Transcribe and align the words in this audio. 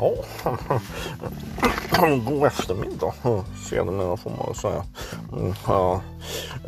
Ja, 0.00 0.12
god 2.26 2.46
eftermiddag 2.46 3.12
sedermera 3.68 4.16
får 4.16 4.30
man 4.30 4.54
säga. 4.54 4.84
Mm, 5.32 5.54
ja. 5.66 6.00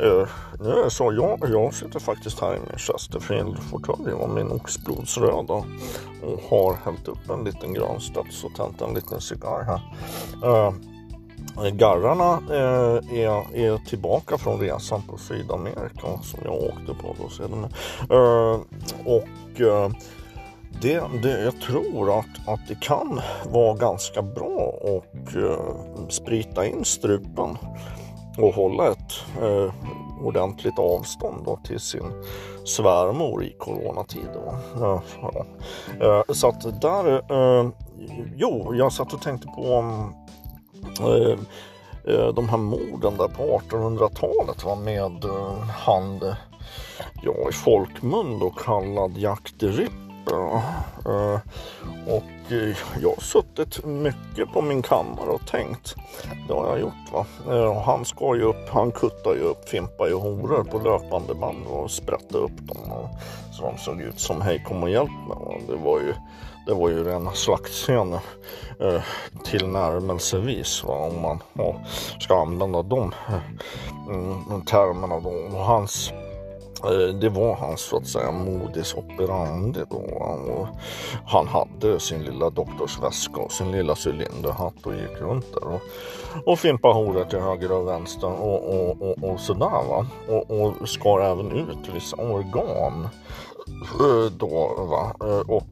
Eh, 0.01 0.27
nu 0.59 0.69
är 0.69 0.83
det 0.83 0.89
så, 0.89 1.13
jag, 1.13 1.49
jag 1.49 1.73
sitter 1.73 1.99
faktiskt 1.99 2.39
här 2.39 2.55
i 2.55 2.59
min 2.59 2.77
Chesterfield-fåtölj 2.77 4.11
och 4.13 4.29
min 4.29 4.51
oxblodsröda 4.51 5.53
och 6.23 6.41
har 6.49 6.77
hällt 6.85 7.07
upp 7.07 7.29
en 7.29 7.43
liten 7.43 7.73
grönstads 7.73 8.43
och 8.43 8.55
tänt 8.55 8.81
en 8.81 8.93
liten 8.93 9.21
cigarr 9.21 9.63
här. 9.63 9.81
Uh, 10.49 10.73
Garrarna 11.73 12.41
eh, 12.49 13.19
är, 13.19 13.55
är 13.55 13.77
tillbaka 13.77 14.37
från 14.37 14.59
resan 14.59 15.01
på 15.01 15.17
Sydamerika 15.17 16.07
som 16.23 16.39
jag 16.43 16.53
åkte 16.53 16.93
på 17.01 17.15
då 17.21 17.29
sedan. 17.29 17.67
Eh, 18.09 18.59
och 19.05 19.61
eh, 19.61 19.91
det, 20.81 21.03
det, 21.21 21.41
jag 21.43 21.61
tror 21.61 22.19
att, 22.19 22.47
att 22.47 22.67
det 22.67 22.79
kan 22.81 23.21
vara 23.51 23.75
ganska 23.75 24.21
bra 24.21 24.73
att 24.83 25.35
eh, 25.35 26.07
sprita 26.09 26.65
in 26.65 26.85
strupen 26.85 27.57
och 28.37 28.53
hålla 28.53 28.91
ett 28.91 29.13
eh, 29.41 29.73
ordentligt 30.21 30.79
avstånd 30.79 31.45
då, 31.45 31.59
till 31.63 31.79
sin 31.79 32.23
svärmor 32.65 33.43
i 33.43 33.55
coronatider. 33.59 34.57
Uh, 34.77 35.01
ja. 35.21 35.45
Eh, 36.01 36.33
så 36.33 36.47
att 36.47 36.81
där, 36.81 37.13
eh, 37.31 37.69
jo, 38.35 38.75
jag 38.75 38.93
satt 38.93 39.13
och 39.13 39.21
tänkte 39.21 39.47
på 39.47 39.77
um, 39.77 41.45
de 42.35 42.49
här 42.49 42.57
morden 42.57 43.17
där 43.17 43.27
på 43.27 43.61
1800-talet 43.69 44.63
var 44.63 44.75
med 44.75 45.25
han, 45.85 46.19
ja 47.23 47.49
i 47.49 47.53
folkmun 47.53 48.39
då 48.39 48.49
kallad 48.49 49.17
Jack 49.17 49.53
de 49.59 49.89
Uh, 50.27 51.39
och 52.07 52.51
eh, 52.51 52.77
jag 53.01 53.09
har 53.09 53.21
suttit 53.21 53.85
mycket 53.85 54.53
på 54.53 54.61
min 54.61 54.81
kammare 54.81 55.29
och 55.29 55.47
tänkt. 55.47 55.95
Det 56.47 56.53
har 56.53 56.67
jag 56.67 56.79
gjort 56.79 57.13
va. 57.13 57.25
Uh, 57.49 57.81
han 57.81 58.05
skar 58.05 58.35
ju 58.35 58.41
upp, 58.41 58.69
han 58.69 58.91
kuttade 58.91 59.35
ju 59.35 59.43
upp 59.43 59.69
fimpar 59.69 60.07
ju 60.07 60.13
horor 60.13 60.63
på 60.63 60.79
löpande 60.79 61.35
band 61.35 61.67
och 61.67 61.91
sprättade 61.91 62.43
upp 62.43 62.57
dem. 62.57 62.91
Och, 62.91 63.09
så 63.53 63.63
de 63.63 63.77
såg 63.77 64.01
ut 64.01 64.19
som 64.19 64.41
hej 64.41 64.63
kom 64.67 64.83
och 64.83 64.89
hjälp 64.89 65.11
mig. 65.27 65.63
Det 65.67 65.75
var 65.75 65.99
ju 65.99 66.13
det 66.65 66.73
var 66.73 66.89
ju 66.89 67.03
rena 67.03 67.31
slaktscener 67.31 68.19
tillnärmelsevis 69.43 70.83
va? 70.83 70.93
om 70.93 71.21
man 71.21 71.39
ska 72.19 72.41
använda 72.41 72.81
de 72.81 73.13
mm, 74.09 74.61
termerna 74.61 75.19
då. 75.19 75.29
Och 75.29 75.65
hans 75.65 76.11
Eh, 76.83 77.13
det 77.13 77.29
var 77.29 77.55
hans 77.55 77.81
så 77.81 77.97
att 77.97 78.07
säga 78.07 78.31
modus 78.31 78.93
operandi 78.93 79.79
då. 79.89 79.97
Och 79.97 80.67
han 81.25 81.47
hade 81.47 81.99
sin 81.99 82.23
lilla 82.23 82.49
doktorsväska 82.49 83.41
och 83.41 83.51
sin 83.51 83.71
lilla 83.71 83.95
cylinderhatt 84.05 84.85
och 84.85 84.93
gick 84.93 85.21
runt 85.21 85.53
där 85.53 85.67
och, 85.67 85.81
och 86.45 86.59
fimpade 86.59 86.93
horor 86.93 87.23
till 87.23 87.39
höger 87.39 87.71
och 87.71 87.87
vänster 87.87 88.27
och, 88.41 88.75
och, 88.75 89.01
och, 89.01 89.23
och 89.23 89.39
sådär 89.39 89.87
va. 89.89 90.07
Och, 90.27 90.61
och 90.61 90.89
skar 90.89 91.19
även 91.19 91.51
ut 91.51 91.89
vissa 91.93 92.15
organ 92.15 93.07
eh, 93.99 94.31
då 94.37 94.85
va. 94.89 95.27
Eh, 95.27 95.49
och 95.49 95.63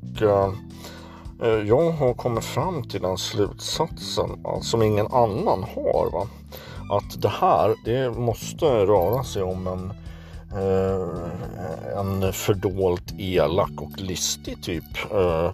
jag 1.66 1.92
har 1.92 2.14
kommit 2.14 2.44
fram 2.44 2.84
till 2.84 3.02
den 3.02 3.18
slutsatsen 3.18 4.30
som 4.62 4.82
ingen 4.82 5.08
annan 5.08 5.64
har 5.76 6.10
va. 6.12 6.28
Att 6.92 7.22
det 7.22 7.30
här, 7.30 7.76
det 7.86 8.20
måste 8.20 8.66
röra 8.66 9.24
sig 9.24 9.44
om 9.44 9.68
en 9.68 9.94
Eh, 10.52 12.00
en 12.00 12.34
fördolt 12.34 13.14
elak 13.18 13.72
och 13.78 14.02
listig 14.02 14.64
typ. 14.64 15.12
Eh, 15.12 15.52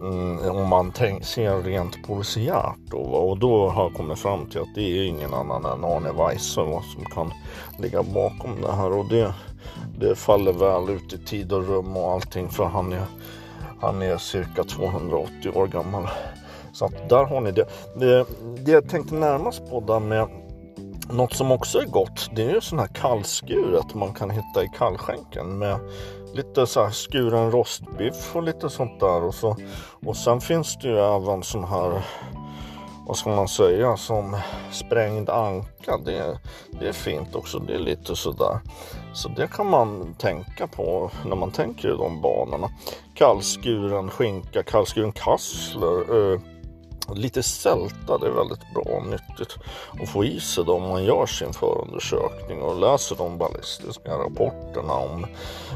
mm, 0.00 0.56
om 0.56 0.68
man 0.68 0.92
tänk, 0.92 1.24
ser 1.24 1.62
rent 1.62 2.06
polisiärt 2.06 2.78
då. 2.90 2.98
Och 2.98 3.38
då 3.38 3.68
har 3.68 3.82
jag 3.82 3.94
kommit 3.94 4.18
fram 4.18 4.46
till 4.46 4.60
att 4.60 4.74
det 4.74 4.82
är 4.82 5.02
ingen 5.02 5.34
annan 5.34 5.64
än 5.64 5.84
Arne 5.84 6.12
Weise 6.12 6.44
som 6.94 7.04
kan 7.14 7.32
ligga 7.78 8.02
bakom 8.02 8.60
det 8.62 8.72
här. 8.72 8.92
Och 8.92 9.08
det, 9.08 9.34
det 9.98 10.14
faller 10.14 10.52
väl 10.52 10.90
ut 10.90 11.12
i 11.12 11.18
tid 11.18 11.52
och 11.52 11.68
rum 11.68 11.96
och 11.96 12.12
allting 12.12 12.48
för 12.48 12.64
han 12.64 12.92
är, 12.92 13.04
han 13.80 14.02
är 14.02 14.16
cirka 14.16 14.64
280 14.64 15.50
år 15.54 15.66
gammal. 15.66 16.08
Så 16.72 16.84
att 16.84 17.08
där 17.08 17.24
har 17.24 17.40
ni 17.40 17.52
det. 17.52 17.66
Det, 17.96 18.26
det 18.64 18.70
jag 18.72 18.88
tänkte 18.88 19.14
närmast 19.14 19.70
på 19.70 19.80
där 19.80 20.00
med 20.00 20.28
något 21.12 21.32
som 21.32 21.52
också 21.52 21.78
är 21.78 21.86
gott 21.86 22.30
det 22.32 22.42
är 22.42 22.50
ju 22.50 22.60
sån 22.60 22.78
här 22.78 22.86
kallskuret 22.86 23.94
man 23.94 24.14
kan 24.14 24.30
hitta 24.30 24.64
i 24.64 24.68
kallskänken 24.78 25.58
med 25.58 25.80
lite 26.34 26.66
så 26.66 26.84
här 26.84 26.90
skuren 26.90 27.50
rostbiff 27.50 28.36
och 28.36 28.42
lite 28.42 28.70
sånt 28.70 29.00
där. 29.00 29.22
Och, 29.22 29.34
så, 29.34 29.56
och 30.06 30.16
sen 30.16 30.40
finns 30.40 30.76
det 30.76 30.88
ju 30.88 30.98
även 30.98 31.42
sån 31.42 31.64
här 31.64 32.02
vad 33.06 33.16
ska 33.16 33.30
man 33.30 33.48
säga 33.48 33.96
som 33.96 34.36
sprängd 34.72 35.30
anka. 35.30 35.98
Det, 36.04 36.38
det 36.80 36.88
är 36.88 36.92
fint 36.92 37.34
också 37.34 37.58
det 37.58 37.74
är 37.74 37.78
lite 37.78 38.16
sådär. 38.16 38.60
Så 39.12 39.28
det 39.28 39.46
kan 39.46 39.66
man 39.66 40.14
tänka 40.14 40.66
på 40.66 41.10
när 41.26 41.36
man 41.36 41.50
tänker 41.50 41.88
i 41.94 41.96
de 41.96 42.20
banorna. 42.20 42.70
Kallskuren 43.14 44.10
skinka 44.10 44.62
kallskuren 44.62 45.12
kassler 45.12 46.32
eh, 46.32 46.40
Lite 47.14 47.42
sälta, 47.42 48.18
det 48.18 48.26
är 48.26 48.30
väldigt 48.30 48.74
bra 48.74 48.82
och 48.82 49.06
nyttigt. 49.06 49.56
Att 50.02 50.08
få 50.08 50.24
i 50.24 50.40
sig 50.40 50.64
då 50.64 50.74
om 50.74 50.88
man 50.88 51.04
gör 51.04 51.26
sin 51.26 51.52
förundersökning 51.52 52.62
och 52.62 52.80
läser 52.80 53.16
de 53.16 53.38
ballistiska 53.38 54.10
rapporterna 54.10 54.94
om 54.94 55.26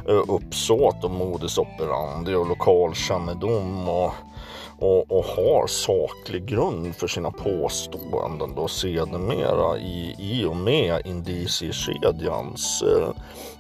eh, 0.09 0.23
uppsåt 0.29 1.05
och 1.05 1.11
modus 1.11 1.59
operandi 1.59 2.35
och 2.35 2.49
lokalkännedom 2.49 3.89
och, 3.89 4.13
och, 4.79 5.11
och 5.11 5.25
har 5.25 5.67
saklig 5.67 6.47
grund 6.47 6.97
för 6.97 7.07
sina 7.07 7.31
påståenden 7.31 8.55
då 8.55 8.69
sedermera 8.69 9.79
i, 9.79 10.15
i 10.19 10.45
och 10.45 10.57
med 10.57 11.07
indiciekedjans 11.07 12.83
eh, 12.83 13.09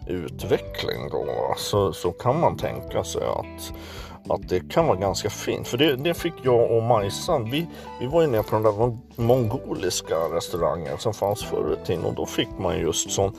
utveckling 0.06 1.08
då 1.10 1.54
så, 1.56 1.92
så 1.92 2.12
kan 2.12 2.40
man 2.40 2.56
tänka 2.56 3.04
sig 3.04 3.22
att 3.26 3.72
att 4.28 4.48
det 4.48 4.68
kan 4.68 4.86
vara 4.86 4.96
ganska 4.96 5.30
fint. 5.30 5.68
För 5.68 5.78
det, 5.78 5.96
det 5.96 6.14
fick 6.14 6.34
jag 6.42 6.70
och 6.70 6.82
Majsan. 6.82 7.50
Vi, 7.50 7.66
vi 8.00 8.06
var 8.06 8.22
ju 8.22 8.28
nere 8.28 8.42
på 8.42 8.54
den 8.54 8.62
där 8.62 8.98
mongoliska 9.22 10.14
restaurangen 10.14 10.98
som 10.98 11.14
fanns 11.14 11.44
förr 11.44 11.78
i 11.82 11.86
tiden 11.86 12.04
och 12.04 12.14
då 12.14 12.26
fick 12.26 12.58
man 12.58 12.78
just 12.78 13.10
sån 13.10 13.32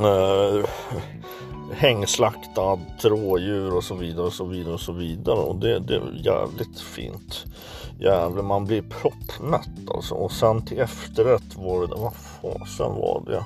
eh, 0.00 0.68
hängslaktad 1.72 2.78
rådjur 3.02 3.76
och 3.76 3.84
så 3.84 3.94
vidare 3.94 4.26
och 4.26 4.32
så 4.32 4.44
vidare 4.44 4.74
och 4.74 4.80
så 4.80 4.92
vidare 4.92 5.38
och 5.38 5.56
det, 5.56 5.78
det 5.78 5.94
är 5.94 6.24
jävligt 6.24 6.80
fint. 6.80 7.44
Jävlar, 8.00 8.42
man 8.42 8.64
blir 8.64 8.82
proppmätt 8.82 9.90
alltså. 9.90 10.14
Och 10.14 10.32
sen 10.32 10.66
till 10.66 10.80
efterrätt 10.80 11.56
var 11.56 11.86
det, 11.86 11.94
vad 11.96 12.14
fasen 12.14 12.94
var 12.94 13.22
det? 13.26 13.44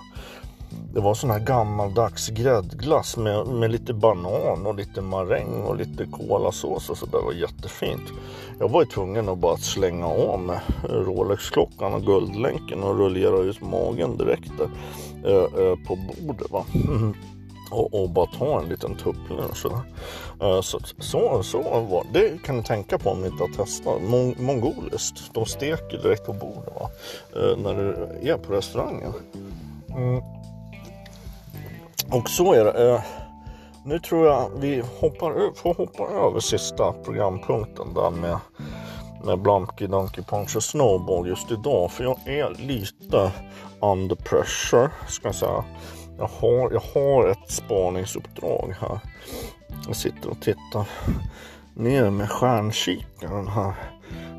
Det 0.94 1.00
var 1.00 1.14
sån 1.14 1.30
här 1.30 1.38
gammaldags 1.38 2.28
gräddglass 2.28 3.16
med, 3.16 3.46
med 3.46 3.70
lite 3.70 3.94
banan 3.94 4.66
och 4.66 4.74
lite 4.74 5.00
maräng 5.00 5.62
och 5.62 5.76
lite 5.76 6.06
kolasås 6.06 6.90
och 6.90 6.98
så 6.98 7.06
där 7.06 7.22
var 7.24 7.32
jättefint. 7.32 8.02
Jag 8.58 8.68
var 8.68 8.82
ju 8.82 8.86
tvungen 8.86 9.28
att 9.28 9.38
bara 9.38 9.56
slänga 9.56 10.06
av 10.06 10.40
mig 10.40 10.60
Rolex-klockan 10.88 11.94
och 11.94 12.02
guldlänken 12.02 12.82
och 12.82 12.98
rullera 12.98 13.38
ut 13.38 13.60
magen 13.60 14.16
direkt 14.16 14.52
där, 14.58 14.70
eh, 15.30 15.66
eh, 15.66 15.74
på 15.86 15.98
bordet. 16.20 16.50
Va? 16.50 16.64
Och, 17.70 18.02
och, 18.02 18.10
bara 18.10 18.26
ta 18.26 18.60
en 18.60 18.68
liten 18.68 18.96
tupplunch. 18.96 19.66
Uh, 19.66 19.72
eh, 20.40 20.60
så, 20.60 20.80
så, 20.98 21.42
så 21.42 21.62
var 21.62 22.06
det. 22.12 22.42
kan 22.44 22.56
ni 22.56 22.62
tänka 22.62 22.98
på 22.98 23.10
om 23.10 23.20
ni 23.20 23.26
inte 23.26 23.42
har 23.42 23.64
testat. 23.64 24.02
Mong 24.02 24.34
mongoliskt. 24.38 25.34
De 25.34 25.46
steker 25.46 26.02
direkt 26.02 26.26
på 26.26 26.32
bordet 26.32 26.74
va? 26.80 26.90
Uh, 27.36 27.56
när 27.56 27.74
du 27.74 27.92
är 28.30 28.38
på 28.38 28.52
restaurangen. 28.52 29.12
Mm. 29.88 30.22
Och 32.10 32.30
så 32.30 32.52
är 32.52 32.64
det. 32.64 32.90
Eh, 32.90 33.00
nu 33.84 33.98
tror 33.98 34.26
jag 34.26 34.50
vi 34.56 34.82
hoppar, 35.00 35.54
får 35.54 35.74
hoppa 35.74 36.02
över 36.02 36.40
sista 36.40 36.92
programpunkten 36.92 37.94
där 37.94 38.10
med, 38.10 38.38
med 39.24 39.38
Blumpy 39.38 39.86
Donkey 39.86 40.24
Punch 40.24 40.56
och 40.56 40.62
Snowball 40.62 41.28
just 41.28 41.50
idag. 41.50 41.90
För 41.90 42.04
jag 42.04 42.28
är 42.28 42.50
lite 42.50 43.32
under 43.80 44.16
pressure 44.16 44.90
ska 45.08 45.28
jag 45.28 45.34
säga. 45.34 45.64
Jag 46.18 46.30
har, 46.40 46.72
jag 46.72 46.82
har 46.94 47.28
ett 47.28 47.50
spaningsuppdrag 47.50 48.74
här. 48.80 49.00
Jag 49.86 49.96
sitter 49.96 50.30
och 50.30 50.40
tittar 50.40 50.88
ner 51.74 52.10
med 52.10 52.30
stjärnkikaren 52.30 53.48
här 53.48 53.74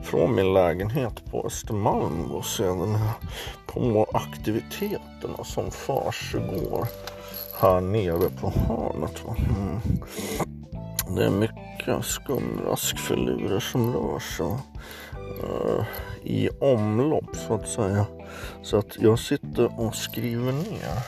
från 0.03 0.35
min 0.35 0.53
lägenhet 0.53 1.25
på 1.31 1.45
Östermalm 1.45 2.31
och 2.31 2.45
sedan 2.45 2.97
på 3.65 4.07
aktiviteterna 4.13 5.43
som 5.43 5.71
försiggår 5.71 6.87
här 7.61 7.81
nere 7.81 8.29
på 8.41 8.49
hörnet. 8.49 9.23
Mm. 9.25 9.79
Det 11.15 11.25
är 11.25 11.29
mycket 11.29 12.05
skumraskfilurer 12.05 13.59
som 13.59 13.93
rör 13.93 14.19
sig 14.19 14.57
uh, 15.43 15.83
i 16.23 16.49
omlopp 16.49 17.35
så 17.35 17.53
att 17.53 17.69
säga. 17.69 18.05
Så 18.61 18.77
att 18.77 18.97
jag 18.99 19.19
sitter 19.19 19.79
och 19.79 19.95
skriver 19.95 20.51
ner 20.51 21.03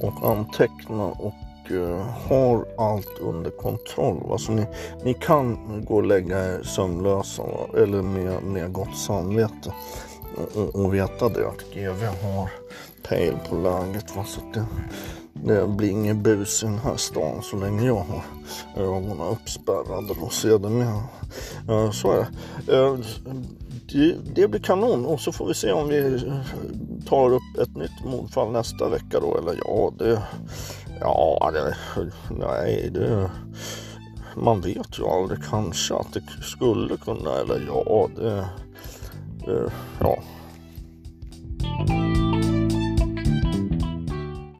och 0.00 0.30
antecknar 0.30 1.24
och 1.24 1.34
Eh, 1.70 2.06
har 2.28 2.66
allt 2.78 3.18
under 3.20 3.50
kontroll. 3.50 4.32
Alltså 4.32 4.52
ni, 4.52 4.66
ni 5.04 5.14
kan 5.14 5.58
gå 5.84 5.94
och 5.94 6.06
lägga 6.06 6.44
er 6.44 6.62
sömnlösa 6.62 7.42
eller 7.76 8.02
med, 8.02 8.42
med 8.42 8.72
gott 8.72 8.96
samvete 8.96 9.72
och, 10.54 10.74
och 10.74 10.94
veta 10.94 11.28
det 11.28 11.48
att 11.48 11.74
GV 11.74 12.04
har 12.04 12.50
pejl 13.02 13.34
på 13.48 13.56
läget. 13.56 14.16
Va? 14.16 14.24
Så 14.24 14.40
det, 14.54 14.64
det 15.32 15.66
blir 15.68 15.90
ingen 15.90 16.22
bus 16.22 16.62
i 16.62 16.66
den 16.66 16.78
här 16.78 16.96
stan 16.96 17.42
så 17.42 17.56
länge 17.56 17.86
jag 17.86 18.04
har 18.04 18.24
ögonen 18.76 19.20
uppspärrade 19.20 20.14
Då 20.20 20.28
ser 20.28 20.58
det 20.58 20.68
med. 20.68 21.02
Eh, 21.68 21.90
så 21.90 22.12
är 22.12 22.26
det. 22.66 22.76
Eh, 22.76 22.96
det. 23.92 24.16
Det 24.34 24.48
blir 24.48 24.60
kanon 24.60 25.06
och 25.06 25.20
så 25.20 25.32
får 25.32 25.46
vi 25.46 25.54
se 25.54 25.72
om 25.72 25.88
vi 25.88 26.20
tar 27.08 27.32
upp 27.32 27.58
ett 27.62 27.76
nytt 27.76 28.04
mordfall 28.04 28.52
nästa 28.52 28.88
vecka 28.88 29.20
då. 29.20 29.38
Eller 29.38 29.60
ja, 29.64 29.92
det... 29.98 30.22
Ja, 31.00 31.50
det... 31.52 31.76
Nej, 32.30 32.90
det... 32.94 33.30
Man 34.36 34.60
vet 34.60 34.98
ju 34.98 35.06
aldrig. 35.06 35.44
Kanske 35.50 35.94
att 35.94 36.12
det 36.12 36.22
skulle 36.42 36.96
kunna 36.96 37.30
eller 37.30 37.66
ja, 37.66 38.08
det... 38.16 38.48
det 39.46 39.72
ja, 40.00 40.18